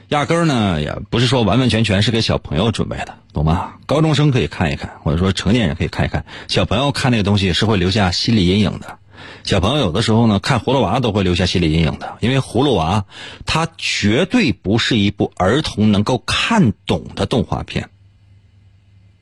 [0.07, 3.75] 压根儿呢也不是说完完全全是给小朋友准备的，懂吗？
[3.85, 8.97] 高中生可以看一看，或者说成年人可以看一看，小朋友看那个东西是会留下心理阴影的。
[9.43, 13.05] 小朋友有的时候呢看葫芦娃都会留下心理阴影的，因为葫芦娃
[13.45, 17.89] 它绝对不是一部儿童能够看懂的动画片，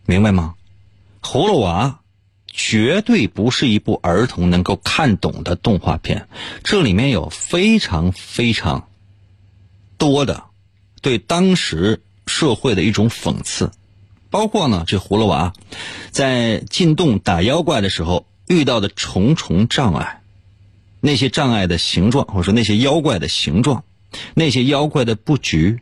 [0.06, 0.56] 明白吗？
[1.22, 2.00] 葫芦娃。
[2.58, 6.30] 绝对不是一部儿童能够看懂的动画片，
[6.64, 8.88] 这里面有非常非常
[9.98, 10.46] 多的
[11.02, 13.72] 对当时社会的一种讽刺，
[14.30, 15.52] 包括呢，这葫芦娃
[16.12, 20.22] 在进洞打妖怪的时候遇到的重重障碍，
[21.02, 23.84] 那些障碍的形状，或者说那些妖怪的形状，
[24.34, 25.80] 那些妖怪的布局，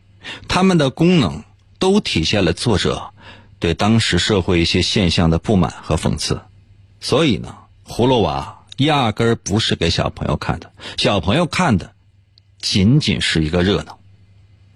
[0.48, 1.44] 他们的功能，
[1.78, 3.10] 都体现了作者
[3.58, 6.40] 对当时社会一些现象的不满和讽刺。
[7.00, 7.54] 所以呢，
[7.86, 11.92] 葫芦娃压根儿不是给小朋友看的，小朋友看的
[12.58, 13.98] 仅仅是一个热闹，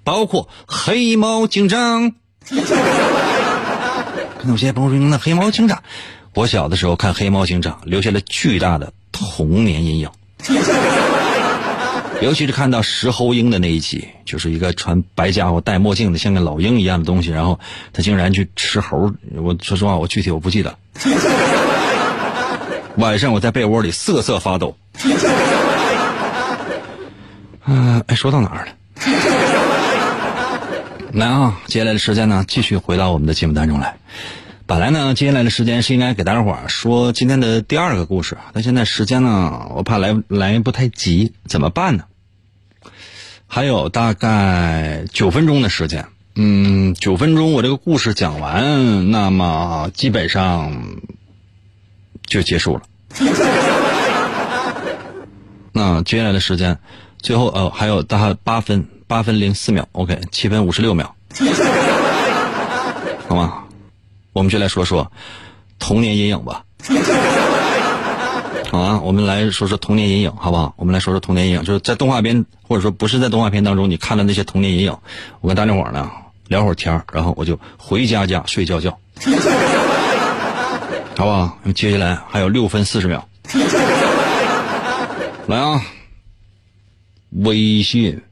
[0.04, 2.12] 包括黑猫警长。
[2.50, 5.82] 可能有些朋友说，那黑猫警长，
[6.38, 10.08] 我小的时候看黑猫警长，留下了巨大的童年阴影。
[12.20, 17.58] 尤其是看到石猴鹰的那一集，就是一个穿白家伙、戴墨镜的，像个老鹰一样的东西，然后
[17.92, 19.12] 他竟然去吃猴。
[19.34, 20.78] 我说实话，我具体我不记得。
[22.98, 24.76] 晚上我在被窝里瑟瑟发抖。
[27.66, 28.72] 嗯、哎，说到哪儿了？
[31.14, 33.96] 来啊，接下来的时间呢，继续回到我们的节目当中来。
[34.68, 42.04] 本来呢，接下来的时间是应该给大家伙儿说今天的第二个故事，但现在时间呢，我怕来来不太及，怎么办呢？
[43.46, 50.98] 还有大概九分钟的时间，嗯，九分钟我这个故事讲完，那么基本上
[52.26, 52.82] 就结束了。
[55.72, 56.78] 那接下来的时间，
[57.22, 61.16] 最后呃还有大概八分八分零四秒，OK，七分五十六秒，
[63.28, 63.64] 好吗？
[64.32, 65.10] 我们就来说说
[65.78, 66.64] 童年阴影吧。
[68.70, 70.74] 好啊，我们来说说童年阴影，好不好？
[70.76, 74.94] 我们来说说童年阴影，就是在动画片或者说不是在动画片当中你看的那些童年阴影。
[75.40, 76.10] 我跟大家伙儿呢
[76.48, 78.98] 聊会儿天儿然后我就回家家睡觉觉，
[81.16, 81.58] 好不好？
[81.74, 83.26] 接下来还有六分四十秒，
[85.48, 85.82] 来啊！
[87.30, 88.22] 微信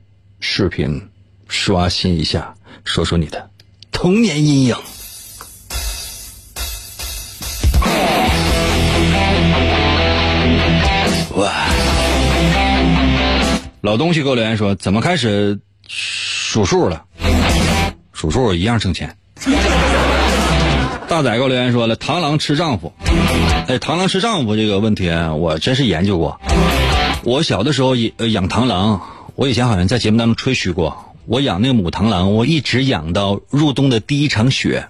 [0.40, 1.08] 视频
[1.48, 3.48] 刷新一下，说说你的
[3.90, 4.76] 童年阴影。
[13.86, 17.04] 老东西给我留言说，怎么开始数数了？
[18.12, 19.16] 数数一样挣钱。
[21.08, 22.92] 大仔给我留言说了，螳螂吃丈夫。
[23.68, 26.40] 哎，螳螂吃丈夫这个问题，我真是研究过。
[27.22, 29.00] 我小的时候也养螳螂，
[29.36, 31.14] 我以前好像在节目当中吹嘘过。
[31.26, 34.88] 我养那个母螳螂，我一直养到入冬的第一场雪。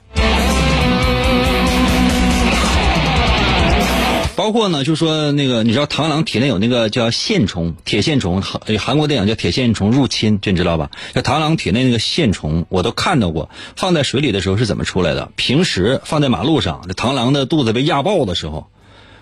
[4.47, 10.93] 包括呢，就说那个，你知道螳螂体内有那个叫线虫，铁线虫，韩韩国电影叫《铁线虫入侵》，这你知道吧？
[11.15, 15.33] 这螳螂体内那个线虫，我都看到过，放在水里的时候是怎么出来的？
[15.35, 18.69] 平时放在马路上，这螳螂的肚子被压爆的时候，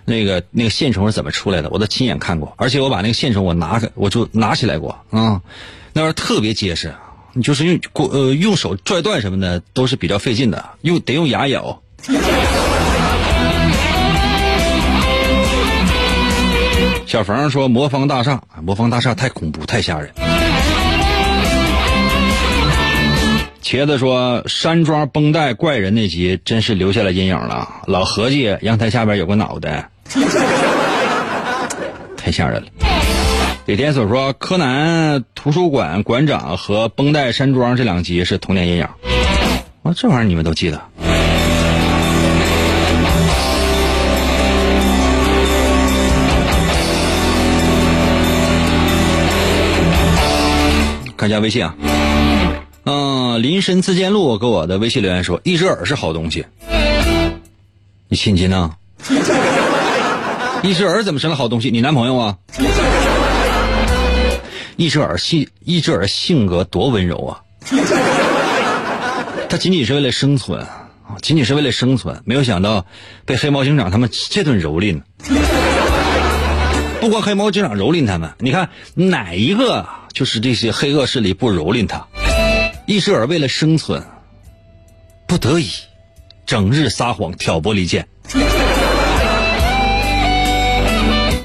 [0.04, 1.70] 那个那个线虫是怎么出来的？
[1.70, 5.40] 我都亲眼看过，而且我把那个线虫我拿开，我就拿起来过啊，
[5.94, 6.94] 那玩意儿特别结实，
[7.32, 11.80] 你就是用过呃用手拽断什么的都是比较费劲的，用得用牙咬。
[17.14, 20.10] 小冯说：“魔方大厦，魔方大厦太恐怖，太吓人。”
[23.62, 27.68] 茄子说：“山庄绷带怪人那集真是留下了阴影了。
[27.86, 29.88] 老合计阳台下边有个脑袋，
[32.16, 32.66] 太吓人了。”
[33.66, 38.88] 李天所说：“柯南图书馆馆长和绷带山庄这两集是童年阴影。”
[39.84, 40.82] 啊，这玩意儿你们都记得？
[51.24, 51.74] 看一下微信啊，
[52.84, 56.44] 嗯、林深自建路给我的微信留言说，一只耳是好东西，
[58.08, 58.72] 你信不信呢？
[60.62, 61.70] 一只耳怎么成了好东西？
[61.70, 62.36] 你男朋友啊？
[64.76, 67.40] 一只耳性，一只耳性格多温柔啊！
[69.48, 70.66] 他仅仅是为了生存，
[71.22, 72.84] 仅仅是为了生存，没有想到
[73.24, 75.00] 被黑猫警长他们这顿蹂躏。
[77.04, 82.08] 不光黑猫警长蹂躏他们，你看哪一个就是这些黑恶势力不蹂躏他？
[82.86, 84.02] 一只耳为了生存，
[85.26, 85.68] 不得已，
[86.46, 88.08] 整日撒谎挑拨离间。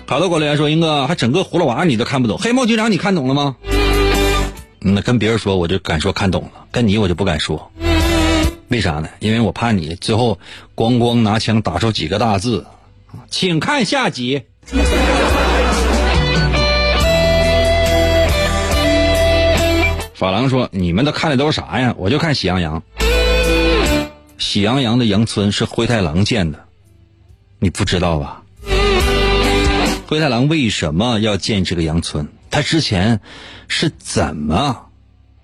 [0.08, 3.58] 好多给我留言说：“英哥，还整个葫芦娃你都看不懂，黑猫警长你看懂了吗？”
[4.80, 7.70] 那跟别人说我就敢说看懂了，跟你我就不敢说。
[8.70, 9.10] 为啥呢？
[9.20, 10.40] 因为我怕你最后
[10.74, 12.66] 咣咣拿枪打出几个大字，
[13.30, 14.44] 请看下集。
[20.20, 21.96] 法郎说：“你们都看的都是啥呀？
[21.98, 22.84] 我就看《喜羊羊》。
[24.38, 26.66] 喜羊羊的羊村是灰太狼建的，
[27.58, 28.44] 你不知道吧？
[30.08, 32.28] 灰太狼为什么要建这个羊村？
[32.52, 33.22] 他之前
[33.70, 34.88] 是怎么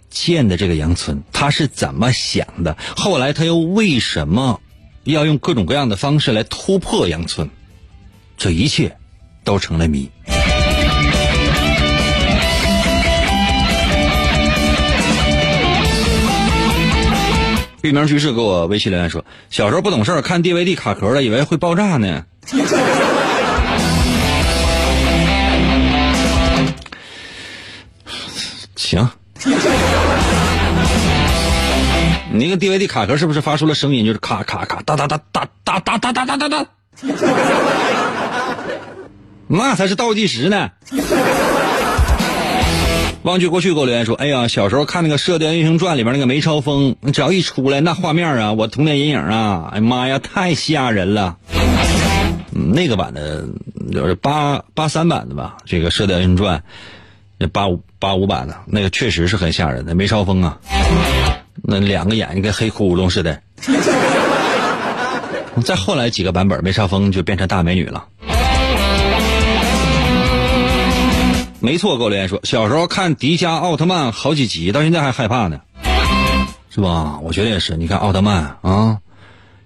[0.09, 1.23] 建的这个羊村？
[1.31, 2.75] 他是怎么想的？
[2.97, 4.59] 后来他又为什么
[5.05, 7.49] 要用各种各样的方式来突破羊村？
[8.37, 8.97] 这一切
[9.45, 10.11] 都成了谜。”
[17.85, 22.23] 玉名居士给我微信留言说：“小时候不懂事儿，看 DVD 卡壳了，以为会爆炸呢。”
[28.75, 29.07] 行，
[32.31, 34.03] 你那个 DVD 卡壳是不是发出了声音？
[34.03, 36.65] 就是咔咔咔哒哒哒哒哒哒哒哒哒哒哒，
[39.47, 40.71] 那才是倒计时呢。
[43.25, 51.37] 忘记过去给我留言说，哎呀，小时候看那个《射雕英雄传》里边那个梅超风，只要一出来，那画面啊，我童年阴影啊，哎呀妈呀，太吓人了。
[52.51, 53.47] 那个版的，
[53.91, 56.63] 就是八八三版的吧，这个《射雕英雄传》，
[57.47, 60.59] 八五八五版的那个确实是很吓人的，梅超风啊，
[61.63, 63.41] 那两个眼睛跟黑窟窿似的。
[65.63, 68.05] 再后来几个版本，梅超风就变成大美女了。
[71.65, 75.61] 没错，给我留言说，小时候看迪迦奥特曼好几集，到现在还害怕呢，
[76.69, 77.17] 是吧？
[77.23, 77.75] 我觉得也是。
[77.75, 78.99] 你看奥特曼啊，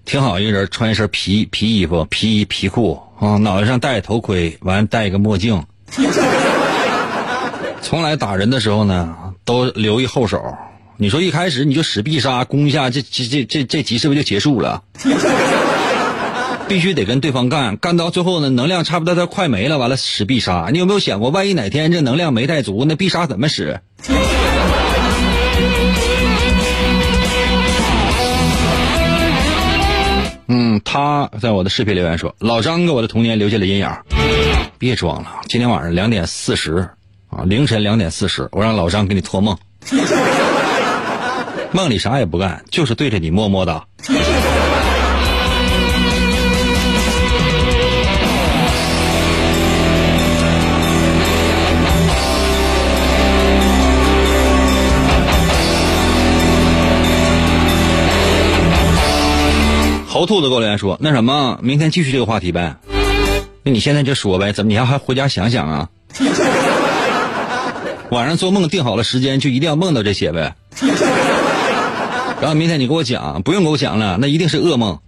[0.05, 5.65] 挺好一个人，穿一身皮皮衣服、皮衣皮裤啊，脑袋上戴头盔，完戴一个墨镜，
[7.83, 10.55] 从来打人的时候呢，都留一后手。
[10.95, 14.83] 你说一开始你就使必杀攻一下，这这这这这集是不是就结束了？
[16.69, 20.69] 必须得跟对方干，干到最后呢，能量差不多都快没了，完了使必杀。
[20.71, 23.81] 你有没有想过，万一哪天这能量没带足，那必杀怎么使？
[30.47, 33.89] 嗯，他在我的视频留言说，老张给我的童年留下了阴影。
[34.77, 36.87] 别装了，今天晚上两点四十
[37.31, 39.57] 啊，凌晨两点四十，我让老张给你托梦，
[41.71, 43.83] 梦里啥也不干，就是对着你么么哒。
[60.19, 62.75] 猴兔子给我留言说：“那什么，明天继续这个话题呗？
[63.63, 65.87] 那你现在就说呗，怎么你还还回家想想啊？
[68.11, 70.55] 晚上做梦定好了时间，就一定要梦到这些呗。
[72.41, 74.99] 然后明天你给我讲，不用给我讲了，那一定是噩梦。”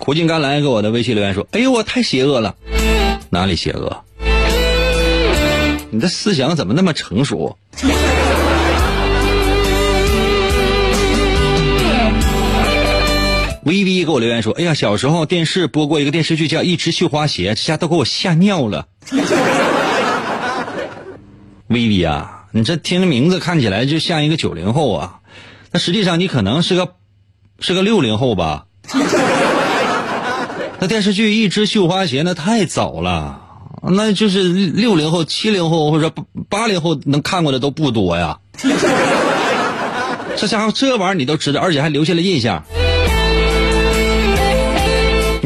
[0.00, 2.56] 苦尽甘来给我的微信留言说：“哎呦，我太邪恶了，
[3.30, 4.02] 哪里邪恶？
[5.90, 7.56] 你的思想怎么那么成熟？”
[13.68, 18.86] V V 给我留言说：“哎呀，小时候电视播过一个电视剧叫《一只绣花鞋》，这下都给我吓尿了。
[21.68, 25.18] ”V V 啊，你这听着名字看起来就像一个九零后啊，
[25.70, 26.94] 那实际上你可能是个
[27.60, 28.64] 是个六零后吧？
[30.80, 33.42] 那电视剧《一只绣花鞋》那太早了，
[33.82, 36.10] 那就是六零后、七零后或者
[36.48, 38.38] 八零后能看过的都不多呀。
[40.38, 42.64] 这家伙这玩意儿你都知道，而且还留下了印象。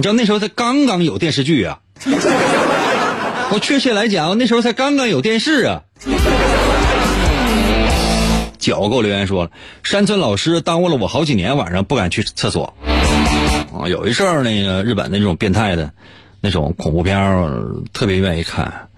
[0.02, 1.78] 你知道那时候才刚刚有电视剧啊，
[3.54, 5.84] 我确切来讲，那时候才刚刚有电视啊。
[8.58, 9.50] 脚给我留言说了，
[9.84, 12.74] 山村老师耽误了我好几年，晚上不敢去厕所。
[13.72, 15.92] 啊，有一阵儿那个日本的那种变态的，
[16.40, 18.88] 那种恐怖片儿特别愿意看，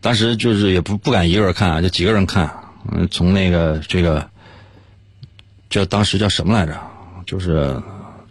[0.00, 2.52] 当时就是也不不敢一个人看，就几个人看。
[2.90, 4.28] 嗯，从那个这个
[5.70, 6.76] 叫当时叫什么来着？
[7.26, 7.80] 就是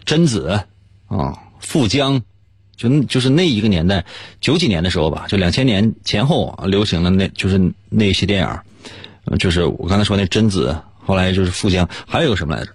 [0.04, 0.60] 贞子
[1.08, 1.34] 啊。
[1.68, 2.22] 富江，
[2.78, 4.06] 就就是那一个年代，
[4.40, 7.60] 九几年的时候吧，就两千年前后啊，流行的那就是
[7.90, 10.74] 那些电影，就是我刚才说那贞子，
[11.06, 12.70] 后来就是富江，还有个什么来着？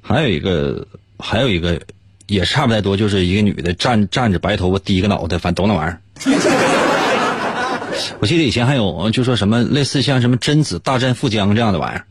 [0.00, 0.84] 还有一个，
[1.20, 1.80] 还有一个
[2.26, 6.00] 也差不太多，就是一个女的站站着，白头发，低个脑袋，反正都那玩意儿。
[8.18, 12.04] 我记得以前还有就说什么类似像什么贞子大战富江这样的玩意儿。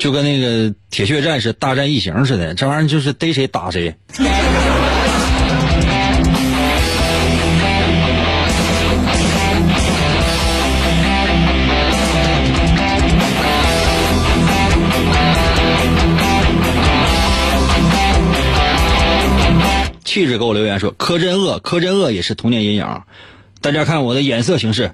[0.00, 3.94] 就跟那个铁血战士大战异形似的，这玩意儿就是逮谁打谁。
[20.02, 23.02] 气质给我留言说：“柯镇恶，柯镇恶也是童年阴影。”
[23.60, 24.90] 大家看我的眼色行事。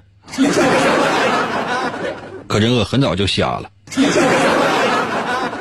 [2.49, 3.71] 柯镇恶很早就瞎了。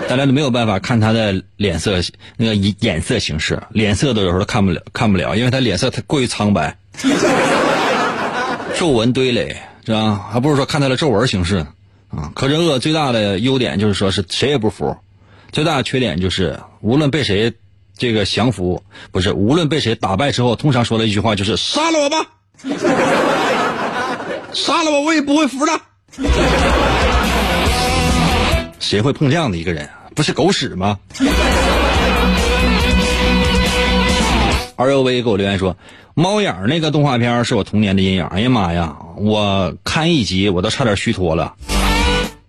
[0.08, 2.00] 大家都没有办法看他的脸色，
[2.38, 6.78] 那个眼色行事，脸色都有时候都看不了，看不了，因为他脸色太过于苍白，
[8.78, 10.24] 皱纹堆垒，是吧？
[10.32, 11.66] 还不如说看他的皱纹行事
[12.10, 12.32] 啊。
[12.36, 14.96] 柯镇恶最大的优点就是说是谁也不服，
[15.52, 17.52] 最大的缺点就是无论被谁
[17.98, 18.82] 这个降服，
[19.12, 22.26] 不是无论被谁打败之后，通常说的一句话就是杀了我吧，
[24.54, 25.82] 杀了我我也不会服的。
[28.80, 29.90] 谁会碰这样的一个人？
[30.14, 30.98] 不是狗屎吗
[34.78, 35.76] ？R U V 给我留言说，
[36.14, 38.26] 猫眼儿那个动画片是我童年的阴影。
[38.28, 41.54] 哎呀妈呀，我看一集我都差点虚脱了。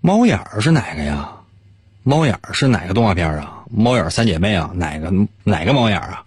[0.00, 1.28] 猫眼儿是哪个呀？
[2.04, 3.64] 猫眼儿是哪个动画片啊？
[3.68, 4.70] 猫眼儿三姐妹啊？
[4.74, 5.12] 哪个
[5.42, 6.22] 哪个猫眼儿啊？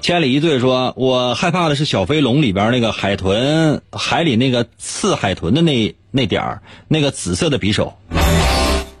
[0.00, 7.92] 千里一醉说：“我害怕的是小飞龙里边那个海豚，海里那个刺海豚的那那点儿，那个紫色的匕首。”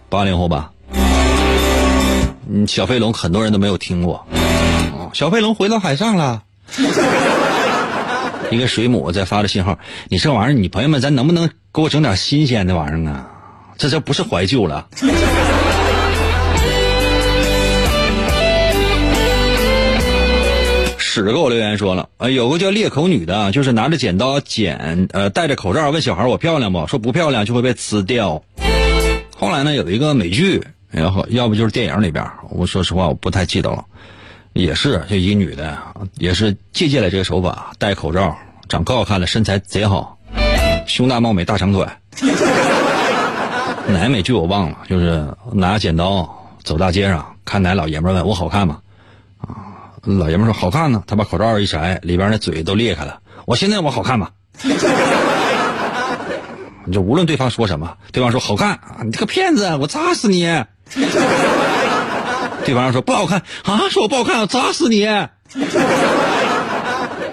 [0.08, 0.70] 八零后吧，
[2.48, 4.26] 嗯，小飞龙很多人都没有听过。
[5.12, 6.42] 小飞龙回到海上了。
[8.50, 9.78] 一个水母在发着信号，
[10.08, 13.26] 你这玩意儿，你朋友们，咱能不能给我整点新鲜的玩意儿啊？
[13.76, 14.86] 这这不是怀旧了。
[20.98, 26.86] 屎给我留言说了，呃，有个叫裂口女的，就是拿着剪刀剪，呃，戴着口罩问小孩我漂亮不？
[26.86, 28.44] 说不漂亮就会被呲掉。
[29.38, 33.84] 后来呢，有一个美剧，然后要不就是电影里边，我说实话我不太记得了，
[34.54, 35.76] 也是就一个女的，
[36.14, 38.34] 也是借鉴了这个手法，戴口罩，
[38.66, 40.18] 长可好看了，身材贼好，
[40.86, 41.86] 胸大貌美大长腿。
[43.88, 48.80] 哪美剧我忘了，就是拿剪刀走大街上，看哪老爷们问我好看吗？
[49.38, 53.20] 啊老爷们说好看呢，他把口罩一摘，里边那嘴都裂开了。
[53.44, 54.30] 我现在我好看吗？
[56.86, 60.44] 你就无论对方说什么，对方说好看啊，你这个骗子，我扎死你！
[62.64, 65.06] 对方说不好看啊，说我不好看，我扎死你！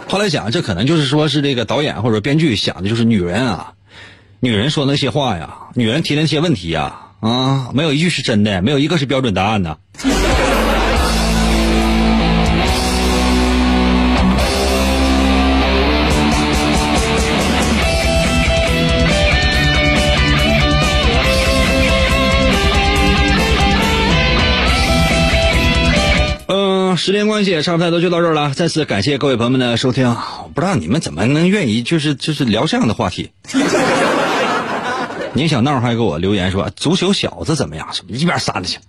[0.08, 3.74] 后来想，这可能就是说是这个导演或者编剧想的就是女人啊，
[4.40, 9.78] 女人说那些话呀，女人提那些问题呀，啊，没有一句是真的，没有一个是标准答案的。
[26.96, 28.54] 时间关系也差不太多，就到这儿了。
[28.54, 30.08] 再次感谢各位朋友们的收听。
[30.10, 33.32] 我不知道你们怎么能愿意就是就是聊这样的话题。
[35.34, 37.88] 宁小闹还给我留言说足球小子怎么样？
[37.92, 38.80] 什么一边扇子去？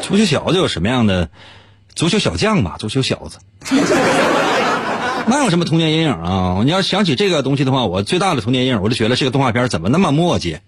[0.00, 1.28] 足球小子有什么样的？
[1.94, 3.38] 足球小将吧，足球小子。
[5.26, 6.60] 那有什么童年阴影啊？
[6.64, 10.58] 你要想起这个东西的话，我最大的童年阴影，我就觉得这个动画片怎么那么磨叽。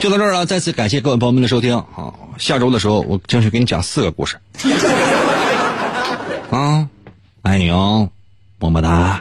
[0.00, 2.12] 就到这儿了，再次感谢各位朋友们的收听啊！
[2.38, 4.36] 下周的时候，我争取给你讲四个故事。
[6.50, 6.88] 啊，
[7.42, 8.08] 爱你哦，
[8.60, 9.20] 么么哒。